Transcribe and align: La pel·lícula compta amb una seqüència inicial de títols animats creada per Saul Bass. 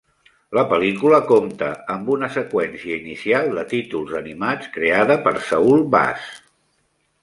La 0.57 0.61
pel·lícula 0.69 1.19
compta 1.31 1.67
amb 1.97 2.09
una 2.15 2.31
seqüència 2.39 2.97
inicial 3.03 3.53
de 3.61 3.69
títols 3.77 4.19
animats 4.25 4.75
creada 4.81 5.23
per 5.29 5.39
Saul 5.55 5.91
Bass. 5.97 6.31